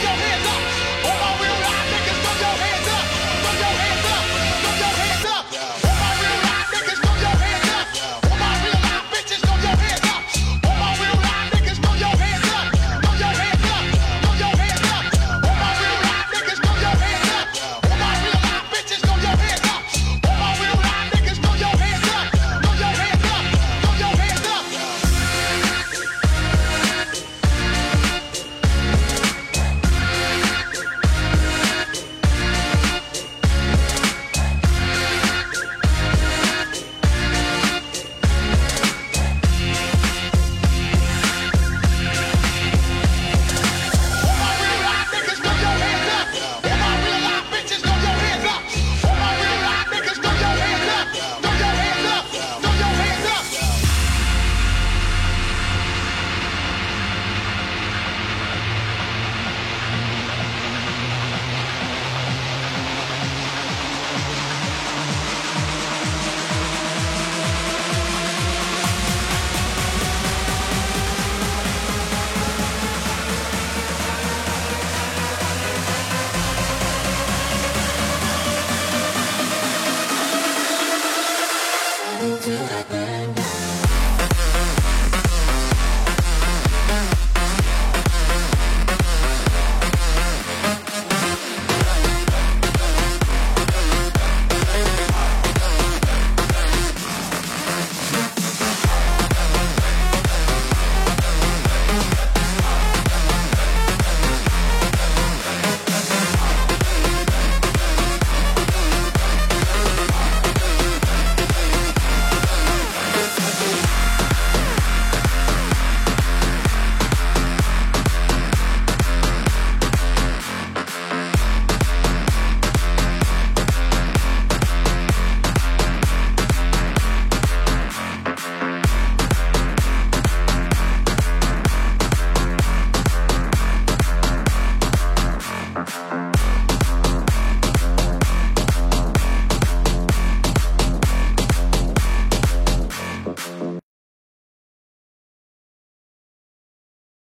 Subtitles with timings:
[0.00, 0.61] Hold.